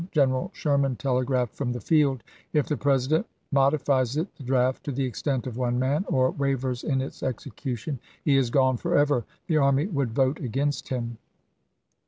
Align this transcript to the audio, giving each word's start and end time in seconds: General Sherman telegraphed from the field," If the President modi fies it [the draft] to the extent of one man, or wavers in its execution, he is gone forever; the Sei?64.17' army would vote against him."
General 0.11 0.49
Sherman 0.51 0.95
telegraphed 0.95 1.53
from 1.53 1.73
the 1.73 1.79
field," 1.79 2.23
If 2.53 2.65
the 2.67 2.75
President 2.75 3.27
modi 3.51 3.77
fies 3.77 4.17
it 4.17 4.35
[the 4.35 4.41
draft] 4.43 4.83
to 4.85 4.91
the 4.91 5.05
extent 5.05 5.45
of 5.45 5.57
one 5.57 5.77
man, 5.77 6.05
or 6.09 6.31
wavers 6.31 6.83
in 6.83 7.01
its 7.01 7.21
execution, 7.21 7.99
he 8.25 8.35
is 8.35 8.49
gone 8.49 8.77
forever; 8.77 9.25
the 9.45 9.53
Sei?64.17' 9.53 9.63
army 9.63 9.85
would 9.85 10.11
vote 10.15 10.39
against 10.39 10.87
him." 10.89 11.17